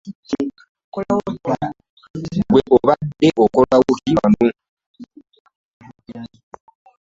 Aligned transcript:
Ggwe 2.45 2.61
obadde 2.75 3.27
okolawo 3.43 3.91
ki 4.03 4.11
wano? 4.17 4.49